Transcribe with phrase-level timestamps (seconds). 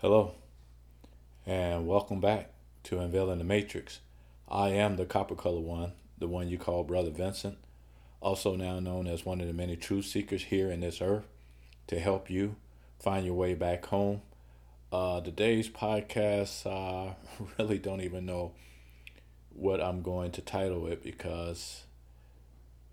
[0.00, 0.34] Hello,
[1.46, 2.50] and welcome back
[2.82, 4.00] to Unveiling the Matrix.
[4.46, 7.56] I am the copper color one, the one you call Brother Vincent,
[8.20, 11.24] also now known as one of the many truth seekers here in this earth
[11.86, 12.56] to help you
[13.00, 14.20] find your way back home.
[14.92, 18.52] Uh, today's podcast, I uh, really don't even know
[19.48, 21.84] what I'm going to title it because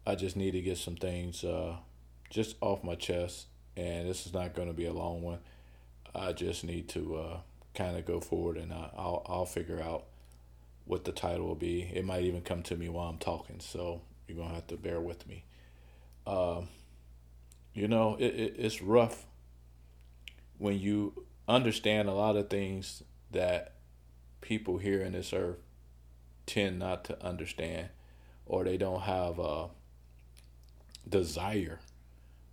[0.07, 1.75] I just need to get some things uh,
[2.29, 5.39] just off my chest, and this is not going to be a long one
[6.15, 7.37] I just need to uh,
[7.73, 10.05] kind of go forward and I, I'll I'll figure out
[10.85, 11.91] what the title will be.
[11.93, 14.99] It might even come to me while I'm talking, so you're gonna have to bear
[14.99, 15.43] with me.
[16.27, 16.69] Um,
[17.73, 19.25] you know, it, it, it's rough
[20.57, 23.73] when you understand a lot of things that
[24.41, 25.57] people here in this earth
[26.45, 27.89] tend not to understand,
[28.45, 29.69] or they don't have a
[31.07, 31.79] desire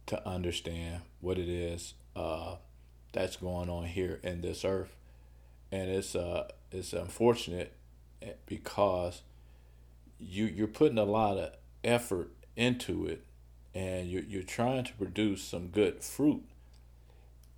[0.06, 1.94] to understand what it is.
[2.16, 2.56] Uh,
[3.12, 4.94] that's going on here in this earth,
[5.72, 7.72] and it's uh it's unfortunate
[8.46, 9.22] because
[10.18, 13.24] you you're putting a lot of effort into it,
[13.74, 16.44] and you're you're trying to produce some good fruit,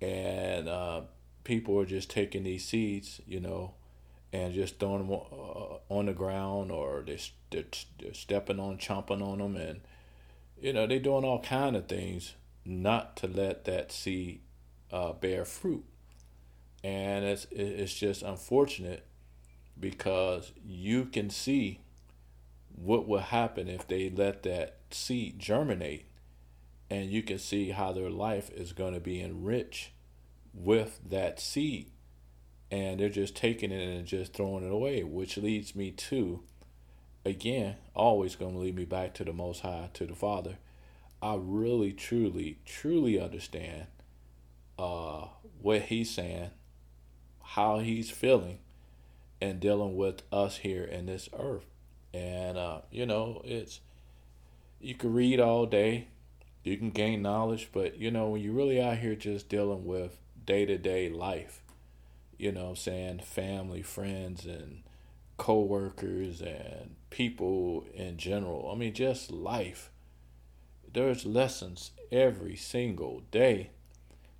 [0.01, 1.01] and uh,
[1.43, 3.73] people are just taking these seeds, you know,
[4.31, 7.19] and just throwing them uh, on the ground, or they
[7.51, 7.65] they're,
[7.99, 9.81] they're stepping on, chomping on them, and
[10.61, 12.33] you know they're doing all kind of things
[12.65, 14.39] not to let that seed
[14.93, 15.83] uh, bear fruit.
[16.83, 19.05] And it's, it's just unfortunate
[19.77, 21.79] because you can see
[22.75, 26.05] what will happen if they let that seed germinate.
[26.89, 29.89] And you can see how their life is going to be enriched
[30.53, 31.89] with that seed.
[32.69, 36.41] And they're just taking it and just throwing it away, which leads me to,
[37.25, 40.57] again, always going to lead me back to the Most High, to the Father.
[41.21, 43.87] I really, truly, truly understand
[44.77, 45.27] uh,
[45.61, 46.51] what he's saying,
[47.41, 48.59] how he's feeling,
[49.41, 51.65] and dealing with us here in this earth.
[52.13, 53.79] And uh, you know, it's
[54.79, 56.07] you can read all day,
[56.63, 60.19] you can gain knowledge, but you know, when you're really out here just dealing with
[60.45, 61.61] day to day life,
[62.37, 64.83] you know, saying family, friends, and
[65.37, 68.69] co-workers and people in general.
[68.71, 69.89] I mean, just life.
[70.91, 73.71] There's lessons every single day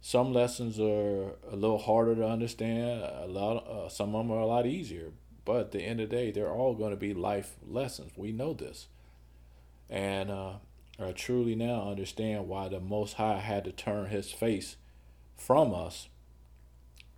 [0.05, 3.01] some lessons are a little harder to understand.
[3.01, 5.13] A lot, uh, some of them are a lot easier.
[5.45, 8.11] But at the end of the day, they're all going to be life lessons.
[8.17, 8.87] We know this,
[9.89, 10.55] and uh,
[10.99, 14.75] I truly now understand why the Most High had to turn His face
[15.37, 16.09] from us.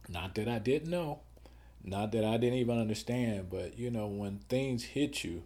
[0.08, 1.22] Not that I didn't know,
[1.84, 5.44] not that I didn't even understand, but you know when things hit you,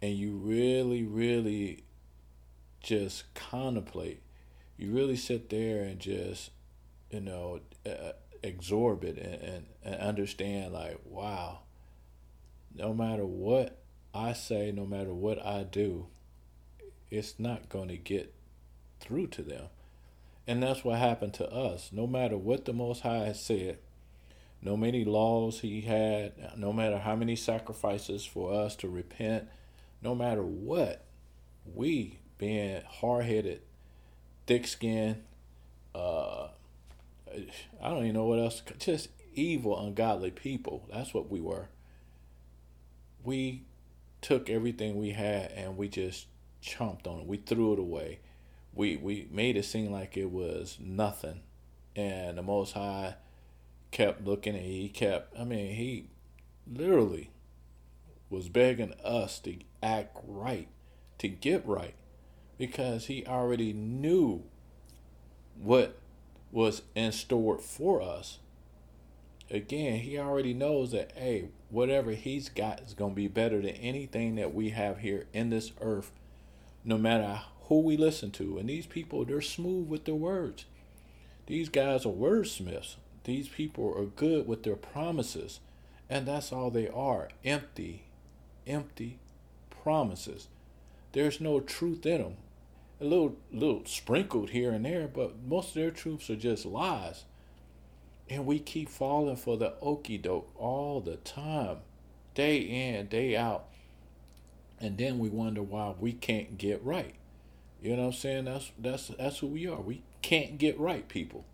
[0.00, 1.82] and you really, really
[2.80, 4.22] just contemplate
[4.76, 6.50] you really sit there and just,
[7.10, 8.12] you know, uh,
[8.42, 11.60] absorb it and, and, and understand, like, wow,
[12.74, 13.78] no matter what
[14.14, 16.06] I say, no matter what I do,
[17.10, 18.34] it's not going to get
[19.00, 19.66] through to them.
[20.46, 21.90] And that's what happened to us.
[21.92, 23.78] No matter what the Most High has said,
[24.60, 29.48] no many laws he had, no matter how many sacrifices for us to repent,
[30.00, 31.04] no matter what,
[31.64, 33.62] we being hard headed
[34.46, 35.22] thick skin.
[35.94, 36.48] Uh,
[37.82, 38.62] I don't even know what else.
[38.78, 40.88] Just evil, ungodly people.
[40.92, 41.68] That's what we were.
[43.24, 43.64] We
[44.20, 46.26] took everything we had and we just
[46.62, 47.26] chomped on it.
[47.26, 48.20] We threw it away.
[48.74, 51.42] We we made it seem like it was nothing,
[51.94, 53.16] and the Most High
[53.90, 55.38] kept looking and he kept.
[55.38, 56.06] I mean, he
[56.66, 57.30] literally
[58.30, 60.68] was begging us to act right,
[61.18, 61.94] to get right
[62.58, 64.42] because he already knew
[65.60, 65.98] what
[66.50, 68.38] was in store for us.
[69.50, 73.70] Again, he already knows that, hey, whatever he's got is going to be better than
[73.70, 76.10] anything that we have here in this earth,
[76.84, 78.58] no matter who we listen to.
[78.58, 80.64] And these people, they're smooth with their words.
[81.46, 82.96] These guys are wordsmiths.
[83.24, 85.60] These people are good with their promises.
[86.08, 88.04] And that's all they are empty,
[88.66, 89.18] empty
[89.82, 90.48] promises.
[91.12, 92.36] There's no truth in them.
[93.00, 97.24] A little, little sprinkled here and there, but most of their truths are just lies.
[98.30, 101.78] And we keep falling for the okey doke all the time,
[102.34, 103.66] day in, day out.
[104.80, 107.14] And then we wonder why we can't get right.
[107.82, 108.44] You know what I'm saying?
[108.44, 109.80] That's that's that's who we are.
[109.80, 111.44] We can't get right, people.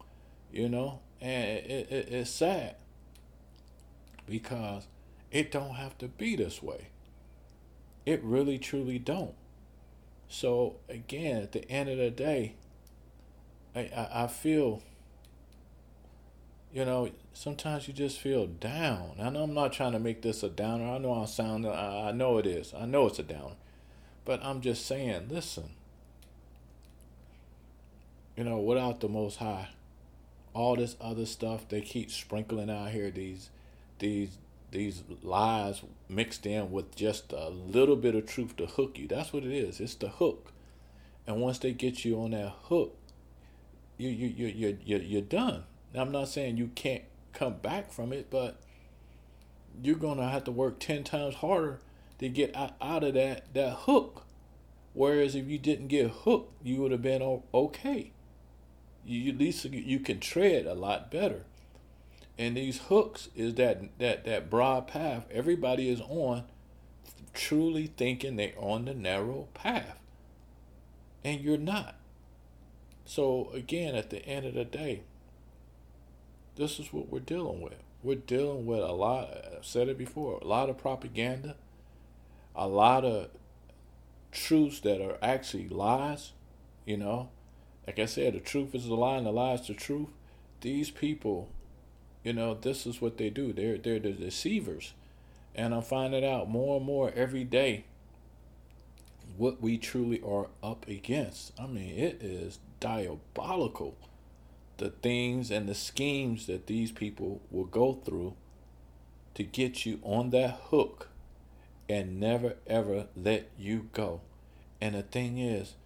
[0.52, 2.76] You know, and it, it, it's sad
[4.26, 4.86] because
[5.30, 6.88] it don't have to be this way.
[8.06, 9.34] It really truly don't.
[10.28, 12.54] So again, at the end of the day,
[13.74, 14.82] I, I, I feel
[16.70, 19.12] You know, sometimes you just feel down.
[19.20, 20.84] I know I'm not trying to make this a downer.
[20.84, 22.74] I know I sound, I know it is.
[22.74, 23.56] I know it's a downer.
[24.24, 25.70] But I'm just saying, listen.
[28.36, 29.70] You know, without the Most High,
[30.54, 33.50] all this other stuff they keep sprinkling out here, these,
[33.98, 34.38] these,
[34.70, 39.08] these lies mixed in with just a little bit of truth to hook you.
[39.08, 39.80] That's what it is.
[39.80, 40.52] It's the hook.
[41.26, 42.96] And once they get you on that hook,
[43.96, 45.64] you you you you you you're done.
[45.92, 48.60] Now, I'm not saying you can't come back from it, but
[49.82, 51.80] you're gonna have to work ten times harder
[52.18, 54.24] to get out of that that hook.
[54.94, 58.10] Whereas if you didn't get hooked, you would have been okay.
[59.04, 61.44] You at least you can tread a lot better.
[62.38, 66.44] And these hooks is that that that broad path everybody is on,
[67.34, 69.98] truly thinking they're on the narrow path,
[71.24, 71.96] and you're not.
[73.04, 75.02] So again, at the end of the day,
[76.56, 77.74] this is what we're dealing with.
[78.02, 81.56] We're dealing with a lot, I've said it before, a lot of propaganda,
[82.54, 83.30] a lot of
[84.30, 86.32] truths that are actually lies,
[86.84, 87.30] you know.
[87.86, 90.08] Like I said, the truth is the lie and the lie is the truth.
[90.60, 91.48] These people,
[92.28, 93.54] you know, this is what they do.
[93.54, 94.92] They're they're the deceivers.
[95.54, 97.86] And I'm finding out more and more every day
[99.38, 101.58] what we truly are up against.
[101.58, 103.96] I mean, it is diabolical
[104.76, 108.34] the things and the schemes that these people will go through
[109.34, 111.08] to get you on that hook
[111.88, 114.20] and never ever let you go.
[114.82, 115.76] And the thing is,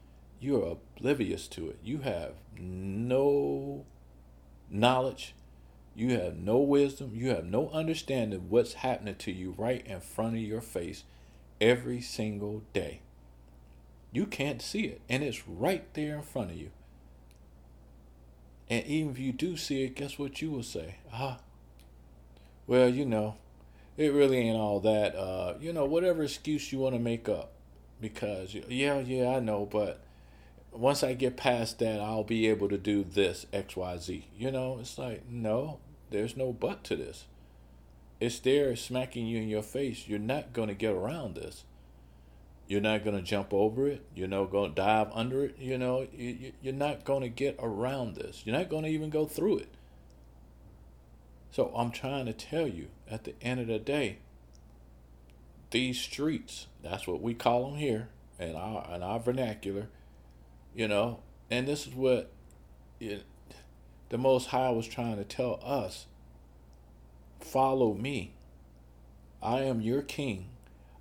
[0.40, 1.78] you're oblivious to it.
[1.84, 3.84] You have no
[4.68, 5.34] knowledge,
[5.94, 10.34] you have no wisdom, you have no understanding what's happening to you right in front
[10.34, 11.04] of your face
[11.60, 13.00] every single day.
[14.10, 16.70] You can't see it, and it's right there in front of you.
[18.68, 20.96] And even if you do see it, guess what you will say?
[21.12, 21.38] Ah,
[22.66, 23.36] well, you know,
[23.96, 25.14] it really ain't all that.
[25.14, 27.52] Uh, you know, whatever excuse you want to make up,
[28.00, 30.00] because yeah, yeah, I know, but
[30.72, 34.26] once I get past that, I'll be able to do this X, Y, Z.
[34.36, 35.78] You know, it's like no,
[36.10, 37.26] there's no but to this.
[38.20, 40.06] It's there smacking you in your face.
[40.06, 41.64] You're not gonna get around this.
[42.72, 44.02] You're not going to jump over it.
[44.14, 45.56] You're not going to dive under it.
[45.58, 48.42] You know, you, you're not going to get around this.
[48.46, 49.68] You're not going to even go through it.
[51.50, 54.20] So I'm trying to tell you at the end of the day,
[55.70, 58.08] these streets, that's what we call them here
[58.38, 59.88] in our, in our vernacular,
[60.74, 61.20] you know,
[61.50, 62.30] and this is what
[63.00, 63.24] it,
[64.08, 66.06] the Most High was trying to tell us
[67.40, 68.32] follow me.
[69.42, 70.46] I am your king.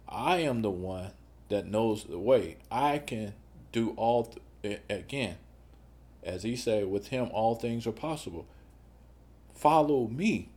[0.09, 1.11] I am the one
[1.49, 2.57] that knows the way.
[2.71, 3.33] I can
[3.71, 4.33] do all
[4.63, 5.37] th- again.
[6.23, 8.45] As he said, with him all things are possible.
[9.53, 10.49] Follow me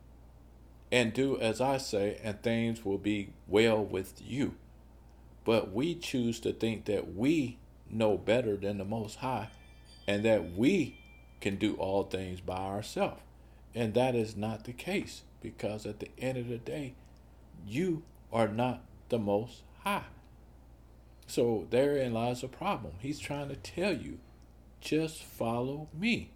[0.91, 4.55] and do as I say, and things will be well with you.
[5.43, 7.57] But we choose to think that we
[7.89, 9.49] know better than the Most High
[10.07, 10.99] and that we
[11.41, 13.21] can do all things by ourselves.
[13.73, 16.95] And that is not the case because at the end of the day,
[17.67, 20.05] you are not the Most High.
[21.27, 22.93] So therein lies a problem.
[22.99, 24.19] He's trying to tell you
[24.79, 26.31] just follow me.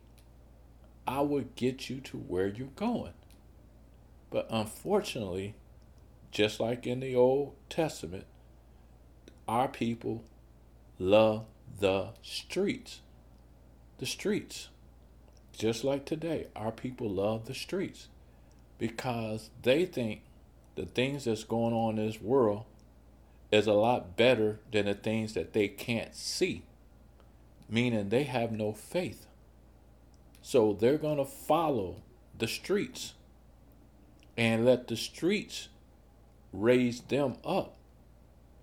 [1.08, 3.14] I will get you to where you're going.
[4.32, 5.56] But unfortunately,
[6.32, 8.26] just like in the Old Testament,
[9.48, 10.24] our people
[11.00, 11.46] love
[11.80, 13.00] the streets.
[13.98, 14.70] The streets.
[15.58, 18.08] Just like today, our people love the streets
[18.78, 20.22] because they think
[20.76, 22.66] the things that's going on in this world
[23.52, 26.64] is a lot better than the things that they can't see,
[27.70, 29.26] meaning they have no faith.
[30.42, 31.98] So they're going to follow
[32.38, 33.14] the streets
[34.38, 35.68] and let the streets
[36.54, 37.76] raise them up.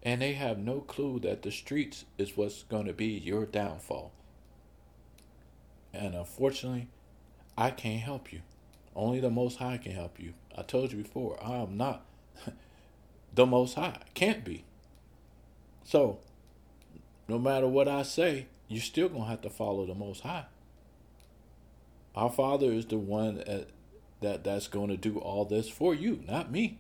[0.07, 4.13] And they have no clue that the streets is what's going to be your downfall.
[5.93, 6.87] And unfortunately,
[7.59, 8.43] I can't help you.
[8.95, 10.35] Only the Most High can help you.
[10.57, 12.07] I told you before, I am not
[13.35, 13.99] the Most High.
[14.15, 14.63] Can't be.
[15.83, 16.21] So,
[17.27, 20.45] no matter what I say, you're still going to have to follow the Most High.
[22.15, 23.71] Our Father is the one that,
[24.21, 26.79] that that's going to do all this for you, not me.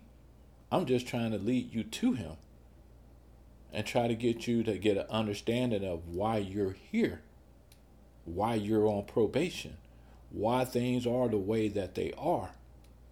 [0.71, 2.37] I'm just trying to lead you to Him
[3.76, 7.21] and try to get you to get an understanding of why you're here,
[8.25, 9.76] why you're on probation,
[10.30, 12.50] why things are the way that they are.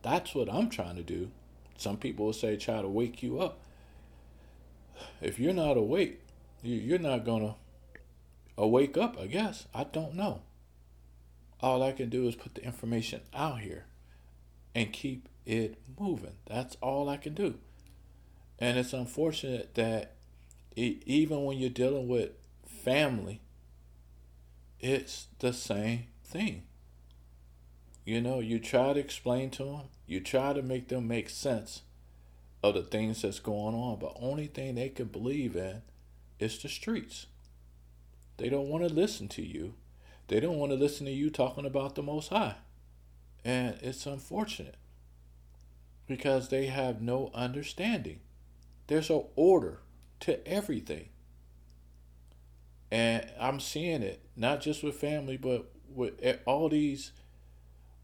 [0.03, 1.31] That's what I'm trying to do.
[1.77, 3.61] Some people will say, try to wake you up
[5.21, 6.21] if you're not awake,
[6.63, 7.57] you're not gonna
[8.57, 9.19] wake up.
[9.21, 10.43] I guess I don't know.
[11.61, 13.87] All I can do is put the information out here.
[14.75, 16.35] and keep it moving.
[16.47, 17.55] That's all I can do.
[18.59, 20.13] And it's unfortunate that
[20.77, 22.31] it, even when you're dealing with
[22.67, 23.41] family,
[24.81, 26.65] it's the same thing.
[28.05, 31.83] You know, you try to explain to them, you try to make them make sense
[32.63, 35.83] of the things that's going on, but only thing they can believe in
[36.39, 37.27] is the streets.
[38.37, 39.75] They don't want to listen to you.
[40.29, 42.57] They don't want to listen to you talking about the Most High.
[43.45, 44.77] And it's unfortunate
[46.07, 48.21] because they have no understanding.
[48.87, 49.81] There's an order
[50.21, 51.09] to everything.
[52.91, 57.13] And I'm seeing it not just with family, but with all these,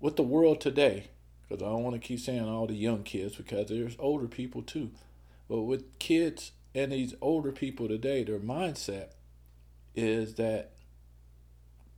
[0.01, 1.09] with the world today.
[1.49, 4.63] Because I don't want to keep saying all the young kids because there's older people
[4.63, 4.91] too.
[5.49, 9.11] But with kids and these older people today, their mindset
[9.97, 10.73] is that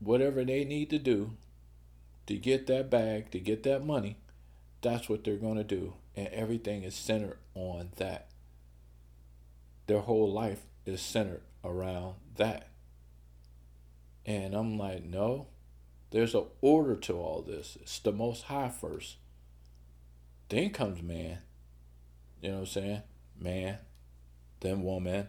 [0.00, 1.33] whatever they need to do
[2.26, 4.16] to get that bag, to get that money,
[4.81, 5.95] that's what they're going to do.
[6.16, 8.28] And everything is centered on that.
[9.86, 12.68] Their whole life is centered around that.
[14.24, 15.48] And I'm like, no,
[16.10, 17.76] there's an order to all this.
[17.80, 19.16] It's the most high first.
[20.48, 21.38] Then comes man.
[22.40, 23.02] You know what I'm saying?
[23.40, 23.78] Man,
[24.60, 25.28] then woman,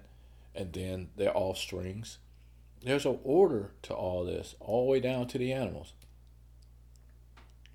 [0.53, 2.17] and then their offsprings.
[2.83, 5.93] There's an order to all this, all the way down to the animals.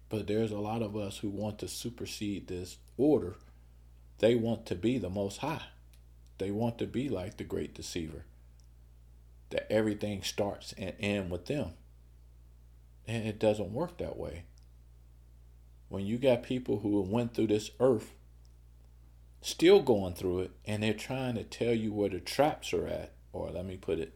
[0.09, 3.37] But there's a lot of us who want to supersede this order.
[4.19, 5.63] They want to be the most high.
[6.39, 8.25] They want to be like the great deceiver.
[9.51, 11.71] That everything starts and ends with them.
[13.07, 14.45] And it doesn't work that way.
[15.89, 18.13] When you got people who went through this earth,
[19.41, 23.13] still going through it, and they're trying to tell you where the traps are at,
[23.33, 24.15] or let me put it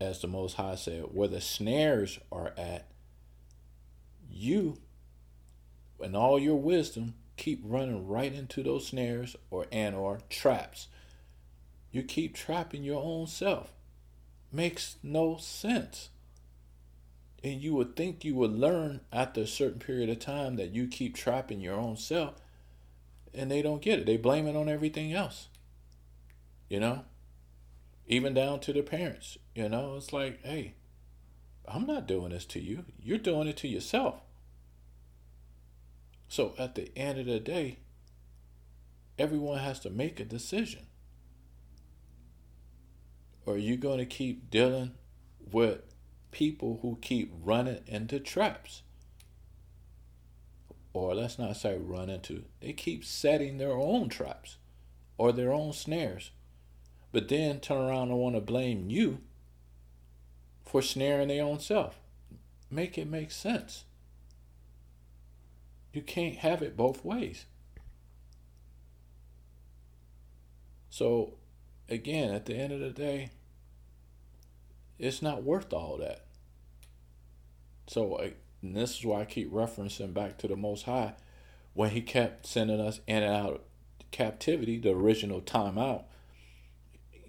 [0.00, 2.88] as the Most High said, where the snares are at,
[4.30, 4.78] you
[6.00, 10.88] and all your wisdom keep running right into those snares or and or traps.
[11.94, 13.70] You keep trapping your own self.
[14.50, 16.08] Makes no sense.
[17.44, 20.88] And you would think you would learn after a certain period of time that you
[20.88, 22.34] keep trapping your own self.
[23.32, 24.06] And they don't get it.
[24.06, 25.46] They blame it on everything else.
[26.68, 27.04] You know?
[28.08, 29.38] Even down to the parents.
[29.54, 30.74] You know, it's like, hey,
[31.68, 32.86] I'm not doing this to you.
[33.00, 34.16] You're doing it to yourself.
[36.26, 37.78] So at the end of the day,
[39.16, 40.86] everyone has to make a decision.
[43.46, 44.92] Or are you going to keep dealing
[45.52, 45.82] with
[46.30, 48.82] people who keep running into traps?
[50.92, 54.56] Or let's not say run into, they keep setting their own traps
[55.18, 56.30] or their own snares,
[57.12, 59.18] but then turn around and want to blame you
[60.64, 61.98] for snaring their own self.
[62.70, 63.84] Make it make sense.
[65.92, 67.46] You can't have it both ways.
[70.90, 71.34] So,
[71.88, 73.30] again, at the end of the day,
[74.98, 76.24] it's not worth all that.
[77.86, 78.18] So,
[78.62, 81.14] and this is why I keep referencing back to the Most High
[81.74, 83.60] when He kept sending us in and out of
[84.10, 86.04] captivity, the original timeout.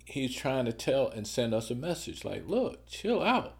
[0.06, 3.56] He's trying to tell and send us a message like, look, chill out.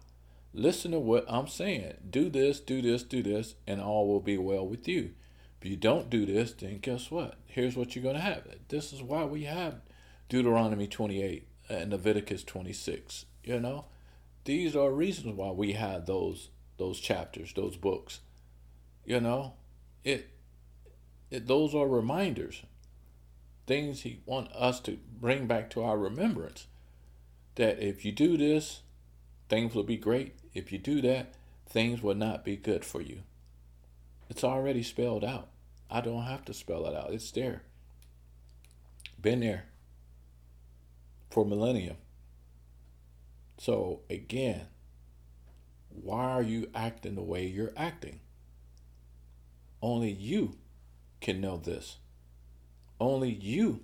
[0.54, 1.94] Listen to what I'm saying.
[2.08, 5.10] Do this, do this, do this, and all will be well with you.
[5.60, 7.34] If you don't do this, then guess what?
[7.46, 8.46] Here's what you're going to have.
[8.68, 9.80] This is why we have
[10.28, 13.26] Deuteronomy 28 and Leviticus 26.
[13.44, 13.84] You know,
[14.44, 18.20] these are reasons why we had those those chapters, those books.
[19.04, 19.54] You know,
[20.04, 20.28] it,
[21.30, 22.62] it those are reminders,
[23.66, 26.66] things he want us to bring back to our remembrance.
[27.54, 28.82] That if you do this,
[29.48, 30.34] things will be great.
[30.52, 31.34] If you do that,
[31.66, 33.20] things will not be good for you.
[34.28, 35.48] It's already spelled out.
[35.88, 37.12] I don't have to spell it out.
[37.12, 37.62] It's there.
[39.22, 39.66] Been there
[41.36, 41.98] for millennium.
[43.58, 44.62] So again,
[45.90, 48.20] why are you acting the way you're acting?
[49.82, 50.56] Only you
[51.20, 51.98] can know this.
[52.98, 53.82] Only you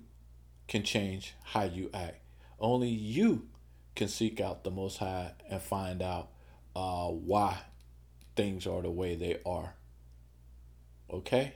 [0.67, 2.21] can change how you act.
[2.59, 3.47] Only you
[3.93, 6.29] can seek out the Most High and find out
[6.75, 7.59] uh, why
[8.35, 9.75] things are the way they are.
[11.07, 11.53] Okay?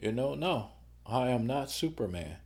[0.00, 0.70] You know, no,
[1.04, 2.38] I am not Superman.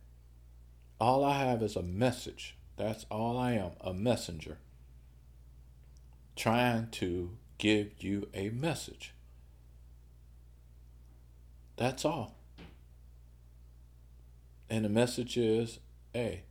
[1.03, 2.55] All I have is a message.
[2.77, 4.59] That's all I am a messenger.
[6.37, 9.13] Trying to give you a message.
[11.75, 12.37] That's all.
[14.69, 15.79] And the message is
[16.13, 16.43] hey,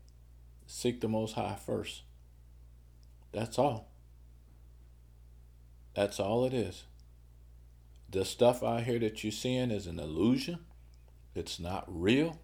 [0.66, 2.02] seek the Most High first.
[3.32, 3.88] That's all.
[5.94, 6.84] That's all it is.
[8.10, 10.58] the stuff out here that you're seeing is an illusion.
[11.34, 12.41] It's not real.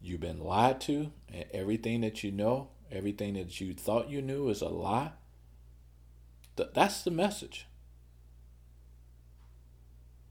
[0.00, 4.48] You've been lied to, and everything that you know, everything that you thought you knew
[4.48, 5.12] is a lie.
[6.56, 7.66] That's the message.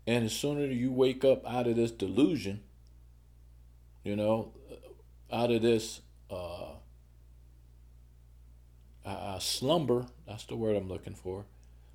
[0.07, 2.61] And the sooner you wake up out of this delusion,
[4.03, 4.53] you know,
[5.31, 6.73] out of this uh,
[9.03, 11.45] uh, slumber, that's the word I'm looking for,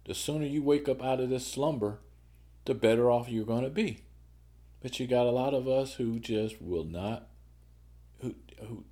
[0.07, 2.00] the sooner you wake up out of this slumber,
[2.65, 4.03] the better off you're going to be.
[4.83, 7.29] But you got a lot of us who just will not,
[8.69, 8.85] who,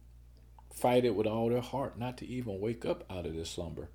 [0.73, 3.89] fight it with all their heart not to even wake up out of this slumber.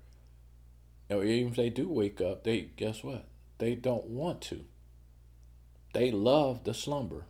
[1.10, 3.26] Or even if they do wake up, they guess what?
[3.58, 4.64] They don't want to.
[5.92, 7.24] They love the slumber.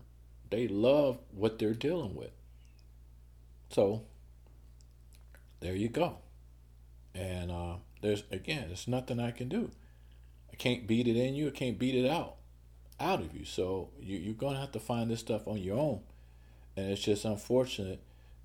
[0.51, 2.31] They love what they're dealing with.
[3.71, 4.03] So
[5.61, 6.19] there you go.
[7.15, 9.71] And uh, there's again, there's nothing I can do.
[10.53, 11.49] I can't beat it in you.
[11.49, 12.37] I can't beat it out
[13.01, 13.45] out of you.
[13.45, 16.01] So you, you're gonna have to find this stuff on your own.
[16.77, 18.03] And it's just unfortunate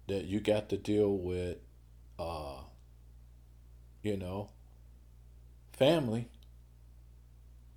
[0.10, 1.58] that you got to deal with,
[2.18, 2.62] uh,
[4.04, 4.50] you know,
[5.74, 6.28] family.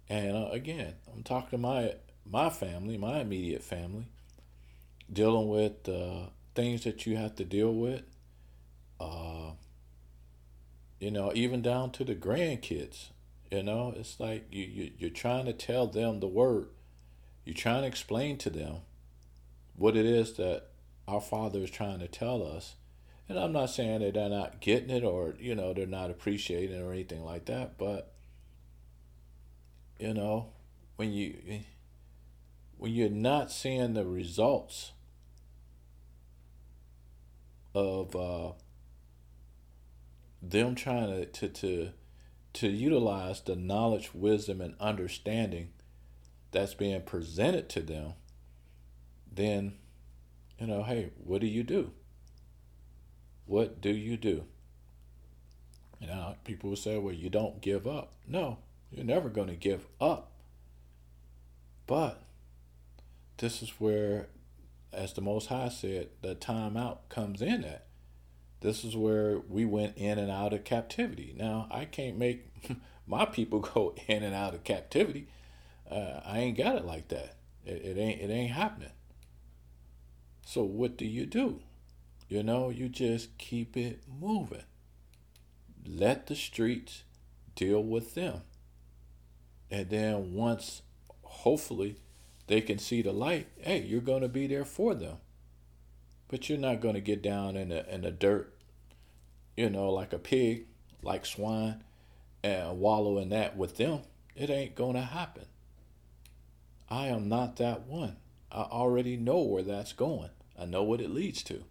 [0.09, 1.95] And uh, again, I'm talking to my
[2.31, 4.07] my family, my immediate family,
[5.13, 8.03] dealing with uh, things that you have to deal with.
[9.01, 9.53] Uh,
[11.01, 13.09] you know, even down to the grandkids.
[13.51, 16.69] You know, it's like you, you you're trying to tell them the word.
[17.45, 18.77] You're trying to explain to them
[19.75, 20.69] what it is that
[21.07, 22.77] our Father is trying to tell us.
[23.29, 26.81] And I'm not saying that they're not getting it or, you know, they're not appreciating
[26.81, 28.13] or anything like that, but
[29.99, 30.49] you know,
[30.97, 31.63] when you
[32.77, 34.91] when you're not seeing the results
[37.75, 38.53] of uh,
[40.43, 41.91] them trying to, to to
[42.55, 45.71] to utilize the knowledge, wisdom, and understanding
[46.51, 48.15] that's being presented to them,
[49.33, 49.75] then
[50.63, 51.91] you know, hey, what do you do?
[53.47, 54.45] What do you do?
[56.01, 58.13] You know, people will say, well, you don't give up.
[58.29, 58.59] No,
[58.93, 60.31] you're never going to give up.
[61.89, 62.23] But
[63.39, 64.29] this is where,
[64.93, 67.87] as the Most High said, the time out comes in at.
[68.61, 71.35] This is where we went in and out of captivity.
[71.37, 72.47] Now, I can't make
[73.09, 75.27] my people go in and out of captivity.
[75.91, 77.35] Uh, I ain't got it like that.
[77.67, 78.93] It, it ain't it ain't happening.
[80.45, 81.61] So what do you do?
[82.29, 84.65] You know, you just keep it moving.
[85.87, 87.05] Let the streets
[87.55, 88.43] deal with them.
[89.71, 90.83] And then once
[91.23, 91.97] hopefully
[92.47, 95.17] they can see the light, hey, you're going to be there for them.
[96.29, 98.55] But you're not going to get down in the in the dirt,
[99.57, 100.67] you know, like a pig,
[101.03, 101.85] like swine,
[102.43, 104.01] and wallow in that with them.
[104.35, 105.45] It ain't going to happen.
[106.89, 108.17] I am not that one.
[108.53, 110.31] I already know where that's going.
[110.59, 111.65] I know what it leads to.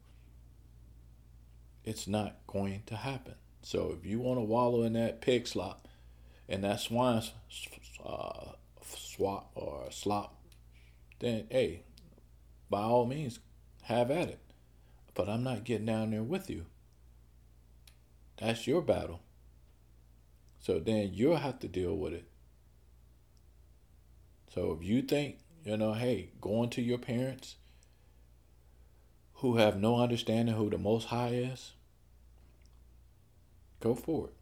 [1.85, 3.35] It's not going to happen.
[3.61, 5.87] So if you want to wallow in that pig slop
[6.49, 7.21] and that swine
[8.03, 10.41] uh, swap or slop
[11.21, 11.83] then hey,
[12.69, 13.39] by all means,
[13.83, 14.39] have at it.
[15.13, 16.65] But I'm not getting down there with you.
[18.37, 19.21] That's your battle.
[20.59, 22.25] So then you'll have to deal with it.
[24.53, 27.55] So if you think, you know, hey, going to your parents
[29.35, 31.73] who have no understanding who the Most High is,
[33.79, 34.33] go for it.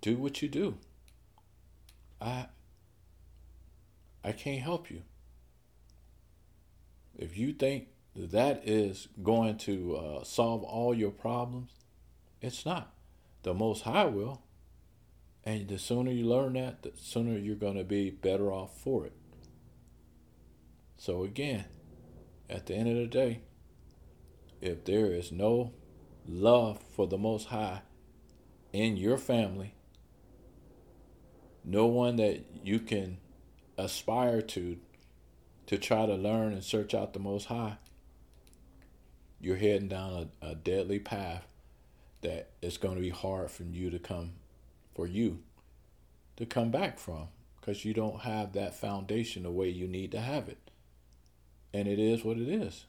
[0.00, 0.76] Do what you do.
[2.20, 2.46] I
[4.22, 5.02] I can't help you.
[7.16, 11.70] If you think that is going to uh, solve all your problems,
[12.40, 12.92] it's not.
[13.42, 14.42] The Most High will.
[15.44, 19.06] And the sooner you learn that, the sooner you're going to be better off for
[19.06, 19.12] it.
[20.96, 21.66] So, again,
[22.48, 23.40] at the end of the day,
[24.60, 25.72] if there is no
[26.26, 27.82] love for the Most High
[28.72, 29.74] in your family,
[31.64, 33.18] no one that you can
[33.76, 34.78] aspire to
[35.66, 37.76] to try to learn and search out the Most High,
[39.40, 41.44] you're heading down a, a deadly path
[42.22, 44.32] that it's going to be hard for you to come,
[44.94, 45.40] for you
[46.36, 47.28] to come back from
[47.60, 50.65] because you don't have that foundation the way you need to have it.
[51.76, 52.86] And it is what it is.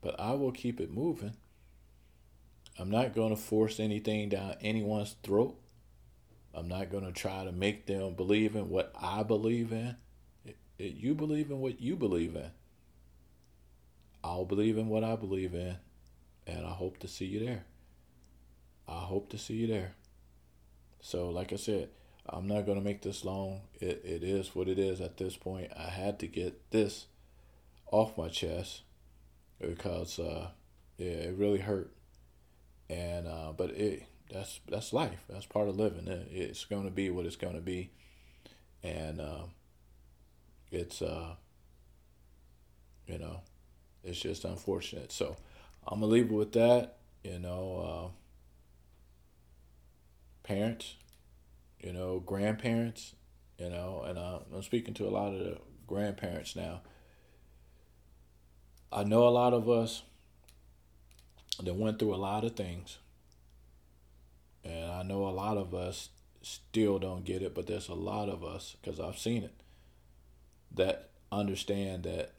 [0.00, 1.36] But I will keep it moving.
[2.78, 5.58] I'm not going to force anything down anyone's throat.
[6.54, 9.96] I'm not going to try to make them believe in what I believe in
[10.78, 12.50] you believe in what you believe in.
[14.22, 15.76] I'll believe in what I believe in,
[16.46, 17.64] and I hope to see you there.
[18.88, 19.94] I hope to see you there.
[21.00, 21.90] So, like I said,
[22.28, 23.62] I'm not going to make this long.
[23.74, 25.70] It, it is what it is at this point.
[25.76, 27.06] I had to get this
[27.90, 28.82] off my chest
[29.60, 30.48] because uh,
[30.98, 31.92] yeah, it really hurt.
[32.88, 35.24] And uh, but it that's that's life.
[35.28, 36.08] That's part of living.
[36.08, 37.90] It, it's going to be what it's going to be,
[38.82, 39.44] and uh,
[40.70, 41.34] it's uh,
[43.06, 43.40] you know,
[44.04, 45.12] it's just unfortunate.
[45.12, 45.36] So
[45.86, 46.98] I'm gonna leave it with that.
[47.24, 48.12] You know, uh,
[50.42, 50.94] parents,
[51.80, 53.14] you know, grandparents,
[53.58, 56.82] you know, and I'm speaking to a lot of the grandparents now.
[58.92, 60.02] I know a lot of us
[61.62, 62.98] that went through a lot of things.
[64.64, 66.10] And I know a lot of us
[66.42, 69.54] still don't get it, but there's a lot of us, because I've seen it,
[70.72, 72.32] that understand that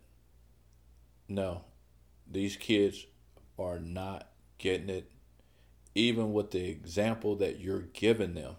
[1.27, 1.61] no,
[2.29, 3.05] these kids
[3.59, 5.11] are not getting it,
[5.95, 8.55] even with the example that you're giving them.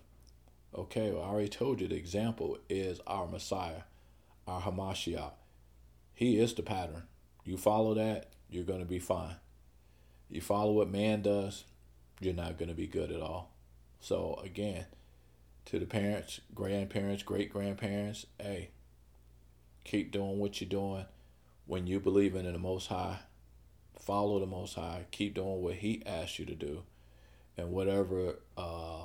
[0.75, 3.83] Okay, well, I already told you the example is our Messiah,
[4.47, 5.33] our Hamashiach.
[6.15, 7.05] He is the pattern.
[7.49, 9.37] You follow that, you're going to be fine.
[10.29, 11.65] You follow what man does,
[12.21, 13.55] you're not going to be good at all.
[14.01, 14.85] So, again,
[15.65, 18.69] to the parents, grandparents, great grandparents, hey,
[19.83, 21.07] keep doing what you're doing
[21.65, 23.21] when you believe in the Most High.
[23.99, 25.07] Follow the Most High.
[25.11, 26.83] Keep doing what He asked you to do.
[27.57, 29.05] And whatever uh,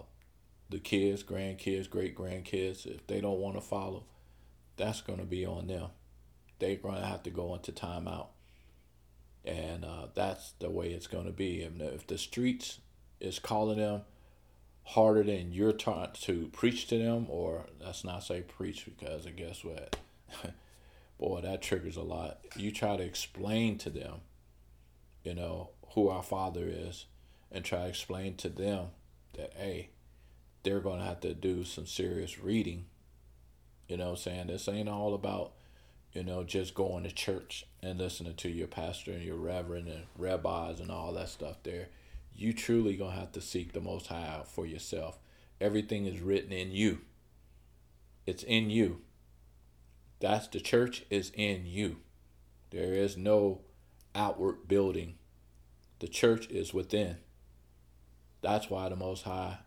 [0.70, 4.04] the kids, grandkids, great grandkids, if they don't want to follow,
[4.76, 5.92] that's going to be on them.
[6.60, 8.28] They're going to have to go into timeout
[9.46, 11.62] and uh, that's the way it's going to be.
[11.64, 12.80] And if the streets
[13.20, 14.02] is calling them
[14.84, 19.64] harder than you're trying to preach to them, or let's not say preach because guess
[19.64, 19.98] what,
[21.20, 22.40] boy, that triggers a lot.
[22.56, 24.22] You try to explain to them,
[25.24, 27.06] you know, who our Father is,
[27.52, 28.88] and try to explain to them
[29.34, 29.90] that hey,
[30.64, 32.86] they're going to have to do some serious reading.
[33.88, 35.54] You know, saying this ain't all about
[36.14, 40.04] you know, just going to church and listening to your pastor and your reverend and
[40.18, 41.88] rabbis and all that stuff there.
[42.36, 45.20] You truly gonna have to seek the most high out for yourself.
[45.60, 47.00] Everything is written in you.
[48.26, 49.02] It's in you.
[50.20, 51.98] That's the church is in you.
[52.70, 53.62] There is no
[54.16, 55.16] outward building.
[56.00, 57.18] The church is within.
[58.42, 59.60] That's why the Most High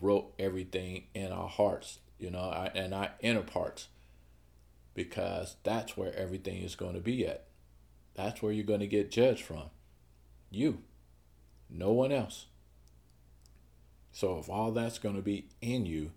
[0.00, 3.88] wrote everything in our hearts, you know, and our inner parts
[4.98, 7.44] because that's where everything is going to be at.
[8.14, 9.70] That's where you're going to get judged from.
[10.50, 10.78] You,
[11.70, 12.46] no one else.
[14.10, 16.10] So, if all that's going to be in you,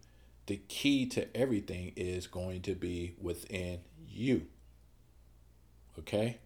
[0.48, 4.48] the key to everything is going to be within you.
[6.00, 6.40] Okay?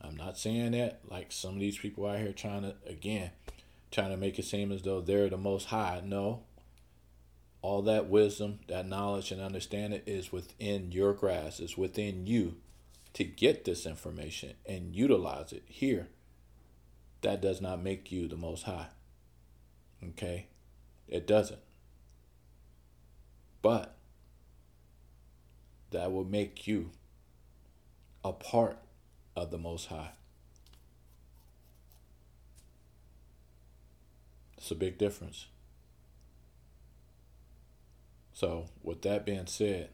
[0.00, 3.30] I'm not saying that like some of these people out here trying to, again,
[3.92, 6.02] trying to make it seem as though they're the most high.
[6.04, 6.42] No,
[7.66, 12.54] all that wisdom, that knowledge, and understanding is within your grasp, is within you
[13.12, 16.06] to get this information and utilize it here.
[17.22, 18.86] That does not make you the most high.
[20.10, 20.46] Okay?
[21.08, 21.58] It doesn't.
[23.62, 23.96] But
[25.90, 26.92] that will make you
[28.22, 28.78] a part
[29.34, 30.12] of the most high.
[34.56, 35.46] It's a big difference.
[38.36, 39.88] So, with that being said,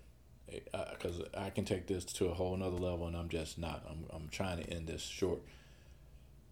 [0.51, 3.85] because eh, I can take this to a whole nother level, and I'm just not.
[3.89, 5.43] I'm I'm trying to end this short.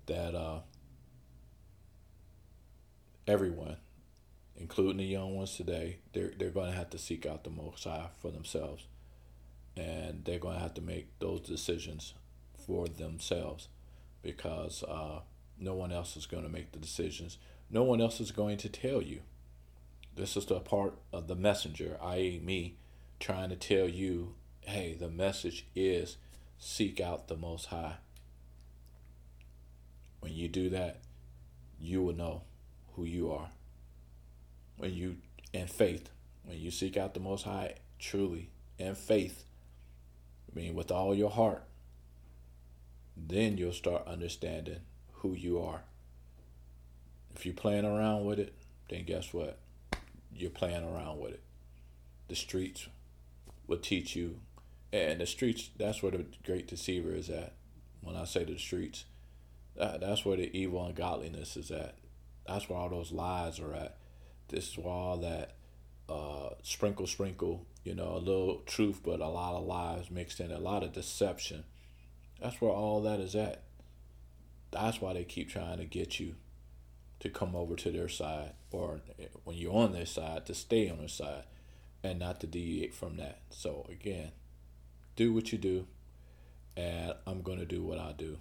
[0.07, 0.61] That uh,
[3.27, 3.79] everyone,
[4.55, 7.83] including the young ones today, they're they're going to have to seek out the Most
[7.83, 8.87] High for themselves,
[9.77, 12.15] and they're going to have to make those decisions
[12.65, 13.67] for themselves,
[14.23, 15.23] because uh,
[15.59, 17.37] no one else is going to make the decisions.
[17.69, 19.23] No one else is going to tell you
[20.17, 22.77] this is the part of the messenger, i.e., me,
[23.19, 26.17] trying to tell you hey, the message is
[26.59, 27.97] seek out the Most High.
[30.21, 31.01] When you do that,
[31.81, 32.43] you will know
[32.95, 33.51] who you are.
[34.77, 35.17] When you,
[35.53, 36.11] in faith,
[36.45, 39.45] when you seek out the Most High truly in faith,
[40.51, 41.65] I mean, with all your heart,
[43.17, 44.81] then you'll start understanding
[45.15, 45.83] who you are.
[47.35, 48.55] If you're playing around with it,
[48.89, 49.59] then guess what?
[50.35, 51.43] You're playing around with it.
[52.29, 52.89] The streets
[53.67, 54.41] will teach you,
[54.93, 57.55] and the streets, that's where the great deceiver is at.
[58.03, 59.05] When I say the streets,
[59.77, 61.97] that, that's where the evil and godliness is at.
[62.47, 63.99] That's where all those lies are at.
[64.49, 65.55] This is where all that
[66.09, 70.51] uh, sprinkle, sprinkle, you know, a little truth, but a lot of lies mixed in,
[70.51, 71.65] a lot of deception.
[72.41, 73.63] That's where all that is at.
[74.71, 76.35] That's why they keep trying to get you
[77.21, 79.01] to come over to their side, or
[79.45, 81.45] when you're on their side, to stay on their side.
[82.03, 83.41] and not to deviate from that.
[83.51, 84.33] So again,
[85.17, 85.87] do what you do,
[86.77, 88.39] and I'm gonna do what I do.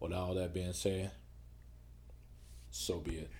[0.00, 1.12] With all that being said,
[2.70, 3.30] so be it.